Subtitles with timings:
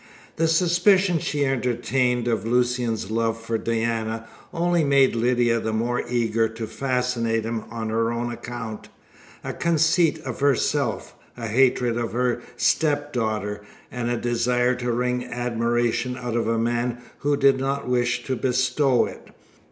[0.37, 6.49] The suspicion she entertained of Lucian's love for Diana only made Lydia the more eager
[6.49, 8.89] to fascinate him on her own account.
[9.43, 13.61] A conceit of herself, a hatred of her stepdaughter,
[13.91, 18.35] and a desire to wring admiration out of a man who did not wish to
[18.35, 19.27] bestow it.